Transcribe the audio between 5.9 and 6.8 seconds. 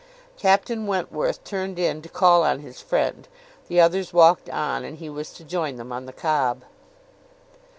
on the Cobb.